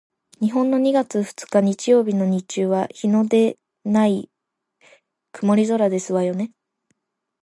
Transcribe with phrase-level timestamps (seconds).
[0.39, 4.31] 日本の二月二日日曜日の日中は日のでない
[5.31, 6.49] 曇り空ですわよね？